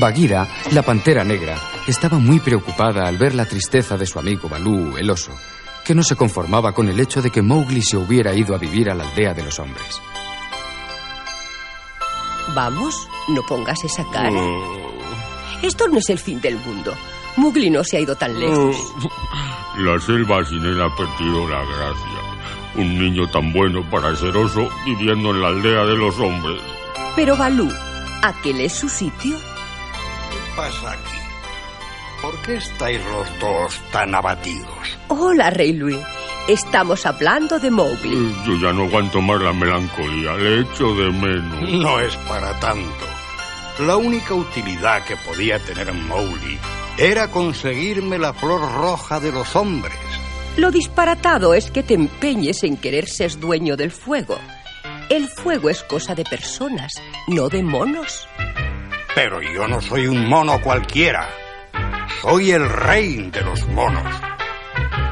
Bagheera, 0.00 0.46
la 0.72 0.82
pantera 0.82 1.24
negra, 1.24 1.56
estaba 1.86 2.18
muy 2.18 2.40
preocupada 2.40 3.06
al 3.06 3.16
ver 3.16 3.34
la 3.34 3.46
tristeza 3.46 3.96
de 3.96 4.06
su 4.06 4.18
amigo 4.18 4.48
Balú, 4.48 4.96
el 4.96 5.10
oso, 5.10 5.32
que 5.84 5.94
no 5.94 6.02
se 6.02 6.16
conformaba 6.16 6.72
con 6.72 6.88
el 6.88 6.98
hecho 7.00 7.20
de 7.20 7.30
que 7.30 7.42
Mowgli 7.42 7.82
se 7.82 7.96
hubiera 7.96 8.34
ido 8.34 8.54
a 8.54 8.58
vivir 8.58 8.90
a 8.90 8.94
la 8.94 9.08
aldea 9.08 9.34
de 9.34 9.42
los 9.42 9.58
hombres. 9.58 10.00
Vamos, 12.54 13.08
no 13.28 13.42
pongas 13.42 13.82
esa 13.84 14.04
cara. 14.10 14.30
Esto 15.62 15.88
no 15.88 15.98
es 15.98 16.08
el 16.10 16.18
fin 16.18 16.40
del 16.40 16.56
mundo. 16.56 16.94
Mowgli 17.36 17.70
no 17.70 17.82
se 17.82 17.96
ha 17.96 18.00
ido 18.00 18.14
tan 18.16 18.38
lejos. 18.38 18.76
La 19.78 19.98
selva 20.00 20.44
sin 20.44 20.64
él 20.64 20.80
ha 20.80 20.94
perdido 20.96 21.48
la 21.48 21.64
gracia. 21.64 22.20
Un 22.76 22.98
niño 22.98 23.28
tan 23.28 23.52
bueno 23.52 23.82
para 23.90 24.14
ser 24.14 24.36
oso 24.36 24.68
viviendo 24.84 25.30
en 25.30 25.42
la 25.42 25.48
aldea 25.48 25.84
de 25.84 25.96
los 25.96 26.18
hombres. 26.18 26.60
Pero 27.16 27.36
Balú, 27.36 27.68
¿aquel 28.22 28.60
es 28.60 28.72
su 28.74 28.88
sitio? 28.88 29.36
¿Qué 30.54 30.60
pasa 30.60 30.92
aquí? 30.92 31.18
¿Por 32.22 32.42
qué 32.42 32.56
estáis 32.56 33.00
los 33.06 33.40
dos 33.40 33.80
tan 33.90 34.14
abatidos? 34.14 34.98
Hola, 35.08 35.50
Rey 35.50 35.72
Louis. 35.72 35.98
Estamos 36.46 37.04
hablando 37.06 37.58
de 37.58 37.72
Mowgli. 37.72 38.32
Yo 38.46 38.54
ya 38.60 38.72
no 38.72 38.84
aguanto 38.84 39.20
más 39.20 39.42
la 39.42 39.52
melancolía. 39.52 40.34
Le 40.34 40.60
echo 40.60 40.94
de 40.94 41.10
menos. 41.10 41.72
No 41.72 41.98
es 41.98 42.14
para 42.28 42.58
tanto. 42.60 43.04
La 43.80 43.96
única 43.96 44.34
utilidad 44.34 45.04
que 45.04 45.16
podía 45.16 45.58
tener 45.58 45.92
Mowgli 45.92 46.58
era 46.98 47.32
conseguirme 47.32 48.18
la 48.18 48.32
flor 48.32 48.60
roja 48.60 49.18
de 49.18 49.32
los 49.32 49.56
hombres. 49.56 49.98
Lo 50.56 50.70
disparatado 50.70 51.52
es 51.54 51.72
que 51.72 51.82
te 51.82 51.94
empeñes 51.94 52.62
en 52.62 52.76
querer 52.76 53.08
ser 53.08 53.40
dueño 53.40 53.76
del 53.76 53.90
fuego. 53.90 54.38
El 55.10 55.28
fuego 55.28 55.68
es 55.68 55.82
cosa 55.82 56.14
de 56.14 56.24
personas, 56.24 56.92
no 57.26 57.48
de 57.48 57.62
monos. 57.64 58.28
Pero 59.14 59.40
yo 59.40 59.68
no 59.68 59.80
soy 59.80 60.08
un 60.08 60.28
mono 60.28 60.60
cualquiera. 60.60 61.28
Soy 62.20 62.50
el 62.50 62.68
rey 62.68 63.30
de 63.30 63.42
los 63.42 63.66
monos. 63.68 64.02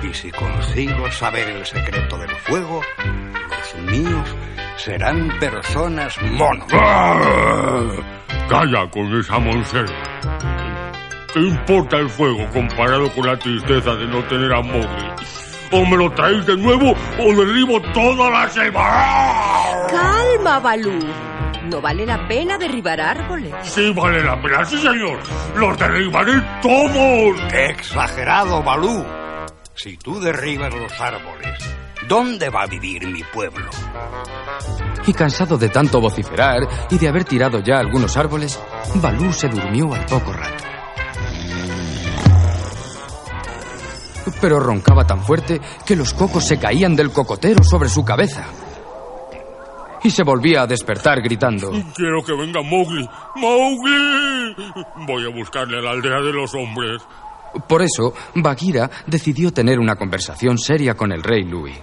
Y 0.02 0.12
si 0.12 0.30
consigo 0.32 1.10
saber 1.12 1.48
el 1.48 1.64
secreto 1.64 2.18
del 2.18 2.30
fuego, 2.30 2.80
los 3.48 3.82
míos 3.92 4.28
serán 4.76 5.28
personas 5.38 6.20
monos. 6.22 6.66
¡Ah! 6.72 7.20
Calla 8.48 8.90
con 8.90 9.20
esa 9.20 9.38
monserga. 9.38 10.02
¿Qué 11.32 11.40
importa 11.40 11.96
el 11.98 12.10
fuego 12.10 12.46
comparado 12.52 13.10
con 13.12 13.26
la 13.26 13.38
tristeza 13.38 13.94
de 13.94 14.06
no 14.06 14.22
tener 14.24 14.52
a 14.52 14.60
Mowgli? 14.60 15.10
O 15.70 15.86
me 15.86 15.96
lo 15.96 16.10
traéis 16.10 16.44
de 16.44 16.56
nuevo 16.56 16.94
o 17.18 17.34
derribo 17.34 17.80
toda 17.94 18.28
la 18.30 18.48
selva. 18.50 19.86
Calma, 19.88 20.58
Balú. 20.58 20.98
No 21.72 21.80
vale 21.80 22.04
la 22.04 22.28
pena 22.28 22.58
derribar 22.58 23.00
árboles. 23.00 23.54
Sí 23.62 23.90
vale 23.96 24.22
la 24.22 24.38
pena, 24.42 24.62
sí 24.62 24.76
señor. 24.76 25.18
Los 25.56 25.78
derribaré 25.78 26.34
todos. 26.60 27.40
¡Qué 27.50 27.70
exagerado, 27.70 28.62
Balú! 28.62 29.02
Si 29.74 29.96
tú 29.96 30.20
derribas 30.20 30.74
los 30.74 30.92
árboles, 31.00 31.58
¿dónde 32.06 32.50
va 32.50 32.64
a 32.64 32.66
vivir 32.66 33.06
mi 33.06 33.22
pueblo? 33.22 33.70
Y 35.06 35.14
cansado 35.14 35.56
de 35.56 35.70
tanto 35.70 35.98
vociferar 35.98 36.60
y 36.90 36.98
de 36.98 37.08
haber 37.08 37.24
tirado 37.24 37.60
ya 37.60 37.78
algunos 37.78 38.18
árboles, 38.18 38.60
Balú 38.96 39.32
se 39.32 39.48
durmió 39.48 39.94
al 39.94 40.04
poco 40.04 40.30
rato. 40.34 40.64
Pero 44.42 44.60
roncaba 44.60 45.06
tan 45.06 45.22
fuerte 45.22 45.58
que 45.86 45.96
los 45.96 46.12
cocos 46.12 46.44
se 46.44 46.58
caían 46.58 46.94
del 46.94 47.12
cocotero 47.12 47.64
sobre 47.64 47.88
su 47.88 48.04
cabeza. 48.04 48.44
Y 50.04 50.10
se 50.10 50.24
volvía 50.24 50.62
a 50.62 50.66
despertar 50.66 51.22
gritando. 51.22 51.70
Quiero 51.94 52.22
que 52.24 52.32
venga 52.32 52.60
Mowgli. 52.62 53.08
¡Mowgli! 53.36 54.54
Voy 55.06 55.24
a 55.24 55.28
buscarle 55.28 55.78
a 55.78 55.82
la 55.82 55.90
aldea 55.90 56.20
de 56.20 56.32
los 56.32 56.54
hombres. 56.54 57.02
Por 57.68 57.82
eso, 57.82 58.14
Bagheera 58.34 58.90
decidió 59.06 59.52
tener 59.52 59.78
una 59.78 59.96
conversación 59.96 60.58
seria 60.58 60.94
con 60.94 61.12
el 61.12 61.22
rey 61.22 61.44
Louis. 61.44 61.78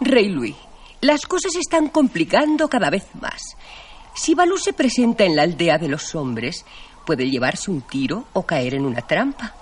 Rey 0.00 0.28
Louis, 0.28 0.56
las 1.00 1.26
cosas 1.26 1.52
se 1.52 1.60
están 1.60 1.88
complicando 1.88 2.68
cada 2.68 2.90
vez 2.90 3.06
más. 3.20 3.56
Si 4.14 4.34
Balú 4.34 4.58
se 4.58 4.72
presenta 4.72 5.24
en 5.24 5.36
la 5.36 5.42
aldea 5.42 5.78
de 5.78 5.88
los 5.88 6.14
hombres, 6.14 6.64
puede 7.04 7.28
llevarse 7.28 7.70
un 7.70 7.82
tiro 7.82 8.24
o 8.32 8.44
caer 8.44 8.74
en 8.74 8.86
una 8.86 9.02
trampa. 9.02 9.54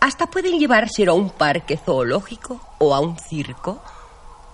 Hasta 0.00 0.26
pueden 0.26 0.58
llevárselo 0.58 1.12
a 1.12 1.14
un 1.14 1.30
parque 1.30 1.76
zoológico 1.76 2.60
o 2.78 2.94
a 2.94 3.00
un 3.00 3.18
circo 3.18 3.82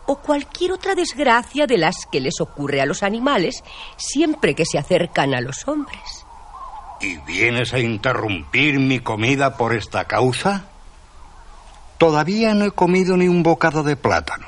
o 0.06 0.16
cualquier 0.16 0.72
otra 0.72 0.94
desgracia 0.94 1.66
de 1.66 1.78
las 1.78 2.06
que 2.10 2.20
les 2.20 2.40
ocurre 2.40 2.80
a 2.80 2.86
los 2.86 3.02
animales 3.02 3.62
siempre 3.96 4.54
que 4.54 4.64
se 4.64 4.78
acercan 4.78 5.34
a 5.34 5.40
los 5.40 5.66
hombres. 5.68 6.26
¿Y 7.00 7.18
vienes 7.18 7.74
a 7.74 7.78
interrumpir 7.78 8.78
mi 8.78 9.00
comida 9.00 9.56
por 9.56 9.74
esta 9.74 10.04
causa? 10.04 10.64
Todavía 11.98 12.54
no 12.54 12.64
he 12.64 12.70
comido 12.70 13.16
ni 13.16 13.28
un 13.28 13.42
bocado 13.42 13.82
de 13.82 13.96
plátano, 13.96 14.46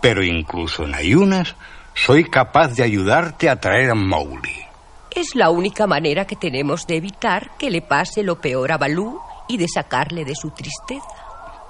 pero 0.00 0.22
incluso 0.22 0.84
en 0.84 0.94
ayunas 0.94 1.56
soy 1.94 2.24
capaz 2.24 2.68
de 2.74 2.82
ayudarte 2.82 3.48
a 3.48 3.60
traer 3.60 3.90
a 3.90 3.94
Mowgli. 3.94 4.66
Es 5.10 5.34
la 5.34 5.48
única 5.48 5.86
manera 5.86 6.26
que 6.26 6.36
tenemos 6.36 6.86
de 6.86 6.96
evitar 6.96 7.56
que 7.58 7.70
le 7.70 7.80
pase 7.80 8.22
lo 8.22 8.38
peor 8.38 8.72
a 8.72 8.76
Balú 8.76 9.18
y 9.48 9.56
de 9.56 9.66
sacarle 9.66 10.26
de 10.26 10.34
su 10.34 10.50
tristeza. 10.50 11.06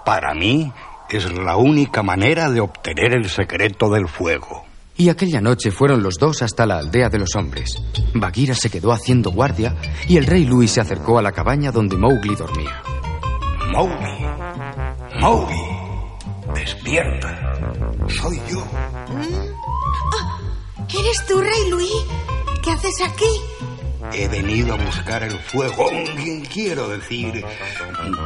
Para 0.05 0.34
mí 0.34 0.72
es 1.11 1.33
la 1.33 1.56
única 1.56 2.03
manera 2.03 2.50
de 2.50 2.61
obtener 2.61 3.15
el 3.15 3.28
secreto 3.28 3.91
del 3.91 4.09
fuego. 4.09 4.65
Y 4.97 5.11
aquella 5.11 5.41
noche 5.41 5.71
fueron 5.71 6.03
los 6.03 6.15
dos 6.15 6.43
hasta 6.43 6.65
la 6.65 6.78
aldea 6.78 7.11
de 7.11 7.19
los 7.19 7.37
hombres. 7.37 7.77
Bagheera 8.15 8.55
se 8.55 8.71
quedó 8.71 8.93
haciendo 8.93 9.31
guardia 9.31 9.75
y 10.09 10.17
el 10.17 10.27
rey 10.27 10.47
Louis 10.47 10.71
se 10.71 10.81
acercó 10.81 11.19
a 11.19 11.22
la 11.22 11.33
cabaña 11.33 11.71
donde 11.71 11.97
Mowgli 11.97 12.34
dormía. 12.34 12.83
Mowgli, 13.72 14.27
Mowgli, 15.21 15.61
despierta. 16.55 17.53
Soy 18.09 18.41
yo. 18.49 18.65
¿Eres 20.99 21.27
tú, 21.27 21.41
Rey 21.41 21.71
Luis? 21.71 21.93
¿Qué 22.62 22.71
haces 22.71 23.03
aquí? 23.03 23.27
He 24.12 24.28
venido 24.28 24.75
a 24.75 24.77
buscar 24.77 25.22
el 25.22 25.39
fuego. 25.39 25.91
Quiero 26.53 26.89
decir, 26.89 27.44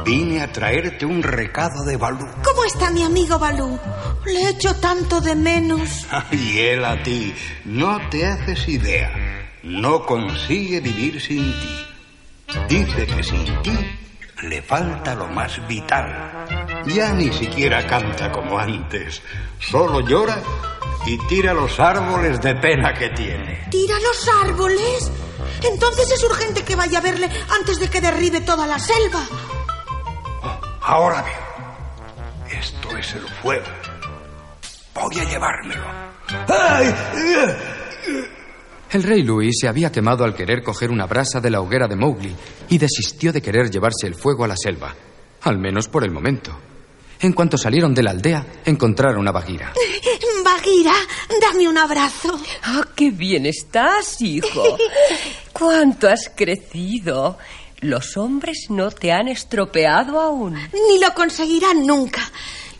vine 0.05 0.41
a 0.41 0.51
traerte 0.51 1.05
un 1.05 1.21
recado 1.21 1.83
de 1.85 1.97
Balú. 1.97 2.25
¿Cómo 2.43 2.63
está 2.65 2.91
mi 2.91 3.03
amigo 3.03 3.37
Balú? 3.39 3.79
Le 4.25 4.49
echo 4.49 4.75
tanto 4.75 5.21
de 5.21 5.35
menos. 5.35 6.07
Y 6.31 6.59
él 6.59 6.85
a 6.85 7.01
ti. 7.03 7.33
No 7.65 7.99
te 8.09 8.25
haces 8.25 8.67
idea. 8.67 9.11
No 9.63 10.05
consigue 10.05 10.79
vivir 10.79 11.21
sin 11.21 11.43
ti. 11.51 11.85
Dice 12.67 13.05
que 13.05 13.23
sin 13.23 13.61
ti 13.61 13.77
le 14.43 14.61
falta 14.61 15.13
lo 15.15 15.27
más 15.27 15.65
vital. 15.67 16.45
Ya 16.87 17.13
ni 17.13 17.31
siquiera 17.31 17.85
canta 17.85 18.31
como 18.31 18.57
antes. 18.57 19.21
Solo 19.59 20.01
llora 20.01 20.41
y 21.05 21.17
tira 21.27 21.53
los 21.53 21.79
árboles 21.79 22.41
de 22.41 22.55
pena 22.55 22.93
que 22.93 23.09
tiene. 23.09 23.67
¿Tira 23.69 23.95
los 23.99 24.29
árboles? 24.43 25.11
Entonces 25.63 26.11
es 26.11 26.23
urgente 26.23 26.63
que 26.63 26.75
vaya 26.75 26.99
a 26.99 27.01
verle 27.01 27.29
antes 27.49 27.79
de 27.79 27.89
que 27.89 28.01
derribe 28.01 28.41
toda 28.41 28.67
la 28.67 28.79
selva. 28.79 29.25
Ahora 30.81 31.21
veo. 31.21 32.59
Esto 32.59 32.97
es 32.97 33.13
el 33.13 33.27
fuego. 33.41 33.65
Voy 34.93 35.19
a 35.19 35.23
llevármelo. 35.23 35.83
¡Ay! 36.47 36.93
El 38.91 39.03
rey 39.03 39.23
Louis 39.23 39.55
se 39.57 39.69
había 39.69 39.91
quemado 39.91 40.25
al 40.25 40.35
querer 40.35 40.63
coger 40.63 40.91
una 40.91 41.05
brasa 41.05 41.39
de 41.39 41.49
la 41.49 41.61
hoguera 41.61 41.87
de 41.87 41.95
Mowgli 41.95 42.35
y 42.69 42.77
desistió 42.77 43.31
de 43.31 43.41
querer 43.41 43.69
llevarse 43.69 44.05
el 44.05 44.15
fuego 44.15 44.43
a 44.43 44.49
la 44.49 44.57
selva, 44.57 44.93
al 45.43 45.57
menos 45.59 45.87
por 45.87 46.03
el 46.03 46.11
momento. 46.11 46.70
En 47.21 47.33
cuanto 47.33 47.57
salieron 47.57 47.93
de 47.93 48.01
la 48.01 48.11
aldea, 48.11 48.45
encontraron 48.65 49.27
a 49.27 49.31
Bagheera. 49.31 49.73
Bagheera, 50.43 50.93
dame 51.39 51.67
un 51.67 51.77
abrazo. 51.77 52.39
¡Ah, 52.63 52.83
qué 52.95 53.11
bien 53.11 53.45
estás, 53.45 54.21
hijo! 54.21 54.63
¡Cuánto 55.53 56.09
has 56.09 56.31
crecido! 56.35 57.37
Los 57.79 58.17
hombres 58.17 58.67
no 58.69 58.89
te 58.89 59.11
han 59.11 59.27
estropeado 59.27 60.19
aún. 60.19 60.53
Ni 60.53 60.99
lo 60.99 61.13
conseguirán 61.13 61.85
nunca. 61.85 62.21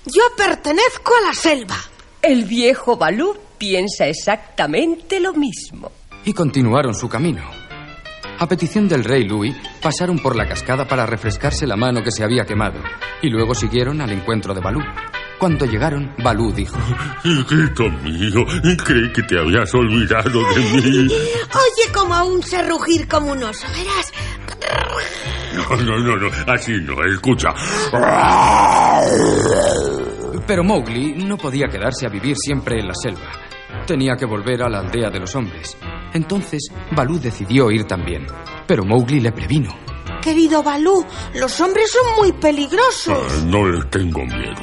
Yo 0.06 0.24
pertenezco 0.36 1.14
a 1.16 1.28
la 1.28 1.34
selva. 1.34 1.78
El 2.22 2.46
viejo 2.46 2.98
Balú 2.98 3.36
piensa 3.58 4.08
exactamente 4.08 5.20
lo 5.20 5.34
mismo. 5.34 5.92
Y 6.26 6.34
continuaron 6.34 6.96
su 6.96 7.08
camino. 7.08 7.61
A 8.42 8.48
petición 8.48 8.88
del 8.88 9.04
rey 9.04 9.24
Louis, 9.24 9.56
pasaron 9.84 10.18
por 10.18 10.36
la 10.36 10.48
cascada 10.48 10.88
para 10.88 11.06
refrescarse 11.06 11.68
la 11.68 11.76
mano 11.76 12.02
que 12.02 12.10
se 12.10 12.24
había 12.24 12.44
quemado, 12.44 12.82
y 13.22 13.30
luego 13.30 13.54
siguieron 13.54 14.02
al 14.02 14.12
encuentro 14.12 14.56
de 14.56 14.60
Balú. 14.60 14.82
Cuando 15.38 15.68
llegaron, 15.68 16.12
Balú 16.24 16.52
dijo: 16.52 16.76
Hijito 17.24 17.88
mío, 18.04 18.44
creí 18.84 19.14
que 19.14 19.22
te 19.22 19.38
habías 19.38 19.72
olvidado 19.76 20.42
de 20.56 20.60
mí. 20.60 21.08
Oye, 21.08 21.94
como 21.94 22.16
aún 22.16 22.42
sé 22.42 22.68
rugir 22.68 23.08
como 23.08 23.32
un 23.32 23.44
oso, 23.44 23.68
verás. 23.68 24.12
No, 25.54 25.76
no, 25.76 26.00
no, 26.00 26.18
no, 26.18 26.28
así 26.52 26.72
no, 26.82 26.96
escucha. 27.14 27.50
Pero 30.48 30.64
Mowgli 30.64 31.14
no 31.14 31.38
podía 31.38 31.68
quedarse 31.68 32.08
a 32.08 32.10
vivir 32.10 32.36
siempre 32.36 32.80
en 32.80 32.88
la 32.88 32.96
selva. 32.96 33.32
Tenía 33.86 34.16
que 34.16 34.26
volver 34.26 34.64
a 34.64 34.70
la 34.70 34.80
aldea 34.80 35.12
de 35.12 35.20
los 35.20 35.36
hombres. 35.36 35.78
Entonces, 36.14 36.72
Balú 36.92 37.20
decidió 37.20 37.72
ir 37.72 37.86
también, 37.86 38.28
pero 38.68 38.84
Mowgli 38.84 39.20
le 39.20 39.32
previno. 39.32 39.76
Querido 40.22 40.62
Balú, 40.62 41.06
los 41.36 41.60
hombres 41.62 41.92
son 41.92 42.16
muy 42.20 42.32
peligrosos. 42.34 43.18
Ah, 43.18 43.44
no 43.46 43.68
les 43.68 43.90
tengo 43.90 44.20
miedo. 44.26 44.62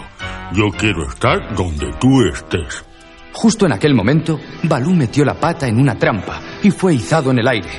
Yo 0.53 0.69
quiero 0.79 1.09
estar 1.09 1.55
donde 1.57 1.93
tú 2.01 2.23
estés. 2.33 2.85
Justo 3.33 3.67
en 3.67 3.73
aquel 3.73 3.95
momento, 3.95 4.39
Balú 4.65 4.93
metió 4.93 5.25
la 5.25 5.35
pata 5.35 5.67
en 5.67 5.81
una 5.81 5.97
trampa 5.97 6.41
y 6.63 6.71
fue 6.71 6.95
izado 6.95 7.31
en 7.31 7.39
el 7.39 7.49
aire. 7.49 7.71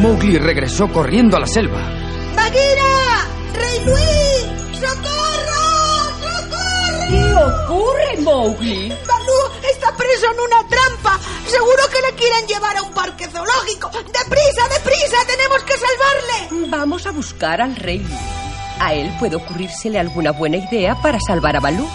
Mowgli 0.00 0.38
regresó 0.38 0.88
corriendo 0.88 1.36
a 1.36 1.40
la 1.40 1.46
selva. 1.46 1.80
¡Bagheera! 2.34 3.26
¡Rey 3.54 3.84
Luis! 3.84 4.80
¡Socorro! 4.80 5.62
¡Socorro! 6.20 7.08
¿Qué 7.08 7.34
ocurre, 7.34 8.22
Mowgli? 8.22 8.88
Balú 8.88 9.68
está 9.72 9.96
preso 9.96 10.26
en 10.32 10.40
una 10.40 10.68
trampa. 10.68 10.81
Seguro 11.52 11.82
que 11.92 12.00
le 12.00 12.16
quieren 12.16 12.46
llevar 12.46 12.78
a 12.78 12.82
un 12.82 12.94
parque 12.94 13.28
zoológico. 13.28 13.90
¡Deprisa, 13.90 14.68
deprisa! 14.70 15.16
¡Tenemos 15.26 15.62
que 15.64 15.74
salvarle! 15.74 16.70
Vamos 16.70 17.06
a 17.06 17.10
buscar 17.10 17.60
al 17.60 17.76
rey 17.76 17.98
Luis. 17.98 18.10
A 18.80 18.94
él 18.94 19.14
puede 19.18 19.36
ocurrírsele 19.36 19.98
alguna 19.98 20.32
buena 20.32 20.56
idea 20.56 20.94
para 21.02 21.20
salvar 21.20 21.56
a 21.56 21.60
Balú. 21.60 21.86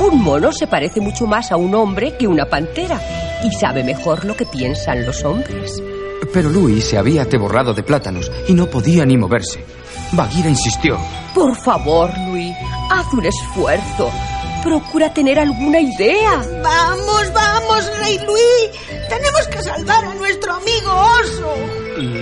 Un 0.00 0.22
mono 0.22 0.52
se 0.52 0.66
parece 0.66 1.02
mucho 1.02 1.26
más 1.26 1.52
a 1.52 1.58
un 1.58 1.74
hombre 1.74 2.16
que 2.16 2.26
una 2.26 2.46
pantera 2.46 2.98
y 3.44 3.52
sabe 3.52 3.84
mejor 3.84 4.24
lo 4.24 4.34
que 4.34 4.46
piensan 4.46 5.04
los 5.04 5.22
hombres. 5.22 5.82
Pero 6.32 6.48
Luis 6.48 6.86
se 6.86 6.96
había 6.96 7.24
atiborrado 7.24 7.74
de 7.74 7.82
plátanos 7.82 8.32
y 8.48 8.54
no 8.54 8.70
podía 8.70 9.04
ni 9.04 9.18
moverse. 9.18 9.66
Bagheera 10.12 10.48
insistió. 10.48 10.98
Por 11.34 11.54
favor, 11.56 12.10
Luis, 12.30 12.56
haz 12.90 13.12
un 13.12 13.26
esfuerzo. 13.26 14.10
Procura 14.64 15.12
tener 15.12 15.38
alguna 15.38 15.78
idea. 15.78 16.42
Vamos, 16.62 17.32
vamos, 17.34 17.98
Rey 17.98 18.18
Luis. 18.26 18.43
Tenemos 19.08 19.48
que 19.48 19.62
salvar 19.62 20.04
a 20.04 20.14
nuestro 20.14 20.54
amigo 20.54 20.92
oso. 21.22 21.54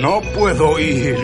No 0.01 0.21
puedo 0.35 0.79
ir. 0.79 1.17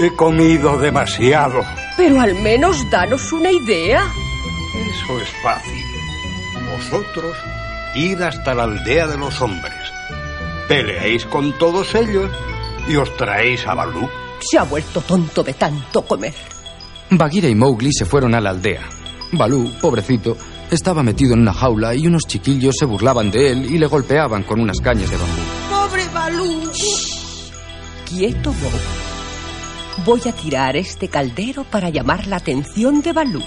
He 0.00 0.14
comido 0.14 0.78
demasiado. 0.78 1.60
Pero 1.96 2.20
al 2.20 2.34
menos 2.36 2.88
danos 2.90 3.32
una 3.32 3.50
idea. 3.50 4.04
Eso 4.74 5.18
es 5.20 5.28
fácil. 5.42 5.84
Vosotros 6.76 7.36
id 7.94 8.20
hasta 8.20 8.54
la 8.54 8.64
aldea 8.64 9.06
de 9.08 9.18
los 9.18 9.40
hombres. 9.40 9.74
Peleáis 10.68 11.24
con 11.24 11.52
todos 11.58 11.94
ellos 11.94 12.30
y 12.88 12.96
os 12.96 13.14
traéis 13.16 13.66
a 13.66 13.74
Balú. 13.74 14.08
Se 14.40 14.58
ha 14.58 14.62
vuelto 14.62 15.00
tonto 15.00 15.42
de 15.42 15.54
tanto 15.54 16.02
comer. 16.02 16.34
Bagheera 17.10 17.48
y 17.48 17.54
Mowgli 17.54 17.92
se 17.92 18.04
fueron 18.04 18.34
a 18.34 18.40
la 18.40 18.50
aldea. 18.50 18.82
Balú, 19.32 19.72
pobrecito, 19.80 20.36
estaba 20.70 21.02
metido 21.02 21.34
en 21.34 21.40
una 21.40 21.52
jaula 21.52 21.94
y 21.94 22.06
unos 22.06 22.26
chiquillos 22.26 22.76
se 22.78 22.84
burlaban 22.84 23.30
de 23.30 23.52
él 23.52 23.66
y 23.66 23.78
le 23.78 23.86
golpeaban 23.86 24.42
con 24.42 24.60
unas 24.60 24.80
cañas 24.80 25.10
de 25.10 25.16
bambú. 25.16 25.42
Pobre 25.70 26.08
Balú. 26.08 26.70
Quieto, 28.08 28.52
Mowgli. 28.52 29.08
Voy 30.04 30.20
a 30.28 30.32
tirar 30.32 30.76
este 30.76 31.08
caldero 31.08 31.64
para 31.64 31.90
llamar 31.90 32.26
la 32.26 32.36
atención 32.36 33.02
de 33.02 33.12
Balú. 33.12 33.42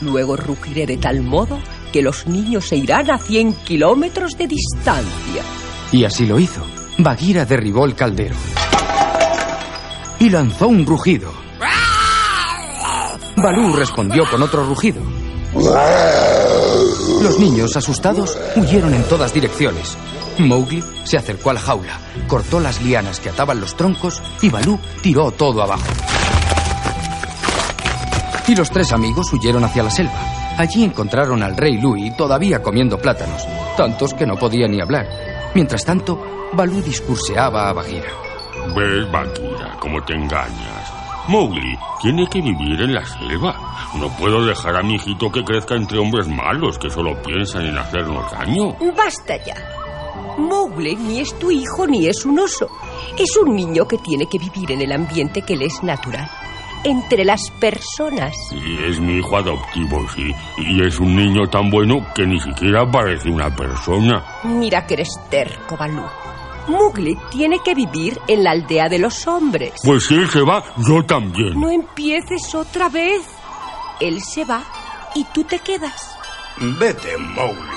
Luego 0.00 0.36
rugiré 0.36 0.86
de 0.86 0.96
tal 0.96 1.22
modo 1.22 1.58
que 1.92 2.02
los 2.02 2.26
niños 2.26 2.66
se 2.66 2.76
irán 2.76 3.10
a 3.10 3.18
100 3.18 3.52
kilómetros 3.64 4.36
de 4.36 4.46
distancia. 4.46 5.42
Y 5.92 6.04
así 6.04 6.26
lo 6.26 6.38
hizo. 6.38 6.62
Bagheera 6.98 7.44
derribó 7.44 7.84
el 7.84 7.94
caldero. 7.94 8.34
Y 10.18 10.30
lanzó 10.30 10.68
un 10.68 10.84
rugido. 10.86 11.32
Balú 13.36 13.76
respondió 13.76 14.24
con 14.30 14.42
otro 14.42 14.66
rugido. 14.66 15.02
Los 17.22 17.38
niños, 17.38 17.76
asustados, 17.76 18.36
huyeron 18.56 18.94
en 18.94 19.02
todas 19.04 19.32
direcciones. 19.32 19.96
Mowgli 20.38 20.82
se 21.04 21.16
acercó 21.16 21.50
a 21.50 21.54
la 21.54 21.60
jaula, 21.60 21.98
cortó 22.28 22.60
las 22.60 22.82
lianas 22.82 23.20
que 23.20 23.30
ataban 23.30 23.60
los 23.60 23.76
troncos 23.76 24.22
y 24.42 24.50
Balú 24.50 24.78
tiró 25.02 25.30
todo 25.30 25.62
abajo. 25.62 25.86
Y 28.48 28.54
los 28.54 28.70
tres 28.70 28.92
amigos 28.92 29.32
huyeron 29.32 29.64
hacia 29.64 29.82
la 29.82 29.90
selva. 29.90 30.54
Allí 30.58 30.84
encontraron 30.84 31.42
al 31.42 31.56
rey 31.56 31.78
Louis 31.80 32.16
todavía 32.16 32.62
comiendo 32.62 32.98
plátanos, 32.98 33.42
tantos 33.76 34.14
que 34.14 34.26
no 34.26 34.36
podía 34.36 34.68
ni 34.68 34.80
hablar. 34.80 35.06
Mientras 35.54 35.84
tanto, 35.84 36.18
Balú 36.52 36.80
discurseaba 36.82 37.68
a 37.68 37.72
Bagheera. 37.72 38.10
¿Ves, 38.74 39.10
Bagheera, 39.10 39.76
cómo 39.80 40.02
te 40.04 40.14
engañas? 40.14 40.85
Mowgli 41.28 41.76
tiene 42.00 42.26
que 42.28 42.40
vivir 42.40 42.80
en 42.82 42.94
la 42.94 43.04
selva. 43.04 43.56
No 43.98 44.08
puedo 44.16 44.44
dejar 44.44 44.76
a 44.76 44.82
mi 44.82 44.94
hijito 44.94 45.30
que 45.30 45.42
crezca 45.42 45.74
entre 45.74 45.98
hombres 45.98 46.28
malos 46.28 46.78
que 46.78 46.88
solo 46.90 47.20
piensan 47.22 47.66
en 47.66 47.78
hacernos 47.78 48.30
daño. 48.30 48.76
Basta 48.96 49.36
ya. 49.44 49.56
Mowgli 50.38 50.94
ni 50.96 51.20
es 51.20 51.36
tu 51.38 51.50
hijo 51.50 51.86
ni 51.86 52.06
es 52.06 52.24
un 52.24 52.38
oso. 52.38 52.68
Es 53.18 53.36
un 53.36 53.56
niño 53.56 53.86
que 53.88 53.98
tiene 53.98 54.26
que 54.26 54.38
vivir 54.38 54.70
en 54.72 54.82
el 54.82 54.92
ambiente 54.92 55.42
que 55.42 55.56
le 55.56 55.66
es 55.66 55.82
natural. 55.82 56.28
Entre 56.84 57.24
las 57.24 57.50
personas. 57.58 58.32
Y 58.52 58.84
es 58.84 59.00
mi 59.00 59.14
hijo 59.14 59.36
adoptivo, 59.36 60.06
sí. 60.14 60.32
Y 60.58 60.86
es 60.86 61.00
un 61.00 61.16
niño 61.16 61.48
tan 61.50 61.68
bueno 61.70 62.06
que 62.14 62.24
ni 62.24 62.38
siquiera 62.38 62.88
parece 62.88 63.28
una 63.28 63.50
persona. 63.54 64.24
Mira 64.44 64.86
que 64.86 64.94
eres 64.94 65.08
terco, 65.28 65.76
Balú. 65.76 66.02
Mowgli 66.68 67.16
tiene 67.30 67.58
que 67.64 67.74
vivir 67.74 68.18
en 68.28 68.44
la 68.44 68.50
aldea 68.52 68.88
de 68.88 68.98
los 68.98 69.26
hombres. 69.26 69.72
Pues 69.84 70.06
si 70.06 70.14
él 70.14 70.28
se 70.28 70.42
va, 70.42 70.62
yo 70.78 71.04
también. 71.04 71.58
No 71.60 71.70
empieces 71.70 72.54
otra 72.54 72.88
vez. 72.88 73.22
Él 74.00 74.20
se 74.20 74.44
va 74.44 74.62
y 75.14 75.24
tú 75.32 75.44
te 75.44 75.58
quedas. 75.60 76.16
Vete, 76.58 77.16
Mowgli. 77.18 77.76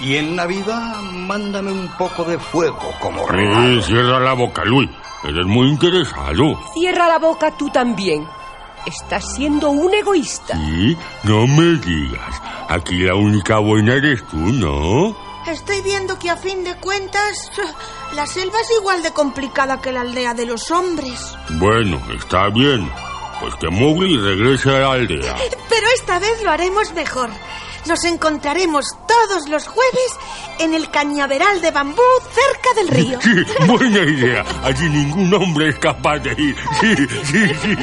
Y 0.00 0.16
en 0.16 0.34
Navidad 0.34 1.00
mándame 1.02 1.72
un 1.72 1.88
poco 1.98 2.24
de 2.24 2.38
fuego 2.38 2.90
como 3.00 3.26
regalo. 3.26 3.78
Eh, 3.78 3.82
cierra 3.82 4.18
la 4.18 4.32
boca, 4.32 4.64
Luis. 4.64 4.88
Eres 5.24 5.44
muy 5.46 5.68
interesado. 5.68 6.58
Cierra 6.72 7.06
la 7.06 7.18
boca 7.18 7.50
tú 7.56 7.68
también. 7.68 8.26
Estás 8.86 9.34
siendo 9.34 9.70
un 9.70 9.92
egoísta. 9.92 10.56
Sí, 10.56 10.96
no 11.24 11.46
me 11.46 11.76
digas. 11.76 12.42
Aquí 12.68 13.00
la 13.00 13.14
única 13.14 13.58
buena 13.58 13.94
eres 13.94 14.26
tú, 14.28 14.38
¿no? 14.38 15.14
Estoy 15.50 15.80
viendo 15.82 16.16
que 16.16 16.30
a 16.30 16.36
fin 16.36 16.62
de 16.62 16.76
cuentas 16.76 17.50
la 18.14 18.26
selva 18.26 18.60
es 18.60 18.70
igual 18.78 19.02
de 19.02 19.10
complicada 19.12 19.80
que 19.80 19.90
la 19.90 20.02
aldea 20.02 20.32
de 20.32 20.46
los 20.46 20.70
hombres. 20.70 21.18
Bueno, 21.50 22.00
está 22.16 22.48
bien. 22.50 22.90
Pues 23.40 23.54
que 23.56 23.68
Mowgli 23.68 24.16
regrese 24.18 24.70
a 24.70 24.80
la 24.80 24.92
aldea. 24.92 25.34
Pero 25.68 25.86
esta 25.96 26.18
vez 26.18 26.42
lo 26.44 26.50
haremos 26.50 26.92
mejor. 26.92 27.30
Nos 27.86 28.04
encontraremos 28.04 28.84
todos 29.08 29.48
los 29.48 29.66
jueves 29.66 30.18
en 30.58 30.74
el 30.74 30.90
cañaveral 30.90 31.60
de 31.62 31.70
bambú 31.70 32.02
cerca 32.32 32.74
del 32.76 32.88
río. 32.88 33.18
Sí, 33.30 33.66
buena 33.66 34.00
idea. 34.00 34.44
Allí 34.62 34.88
ningún 34.88 35.32
hombre 35.34 35.70
es 35.70 35.78
capaz 35.78 36.18
de 36.18 36.32
ir. 36.40 36.56
Sí, 36.80 36.96
sí, 36.96 37.08
sí. 37.24 37.54
sí. 37.62 37.76